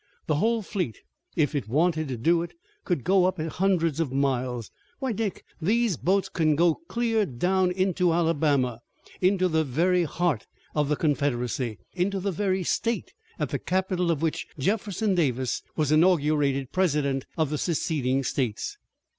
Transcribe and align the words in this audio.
The 0.25 0.37
whole 0.37 0.63
fleet, 0.63 0.97
if 1.35 1.53
it 1.53 1.67
wanted 1.67 2.07
to 2.07 2.17
do 2.17 2.41
it, 2.41 2.55
could 2.85 3.03
go 3.03 3.25
up 3.25 3.39
it 3.39 3.51
hundreds 3.51 3.99
of 3.99 4.11
miles. 4.11 4.71
Why, 4.97 5.11
Dick, 5.11 5.45
these 5.61 5.95
boats 5.95 6.27
can 6.27 6.55
go 6.55 6.73
clear 6.87 7.23
down 7.23 7.69
into 7.69 8.11
Alabama, 8.11 8.79
into 9.21 9.47
the 9.47 9.63
very 9.63 10.05
heart 10.05 10.47
of 10.73 10.89
the 10.89 10.95
Confederacy, 10.95 11.77
into 11.93 12.19
the 12.19 12.31
very 12.31 12.63
state 12.63 13.13
at 13.37 13.49
the 13.49 13.59
capital 13.59 14.09
of 14.09 14.23
which 14.23 14.47
Jefferson 14.57 15.13
Davis 15.13 15.61
was 15.75 15.91
inaugurated 15.91 16.71
President 16.71 17.27
of 17.37 17.51
the 17.51 17.59
seceding 17.59 18.23
states." 18.23 18.79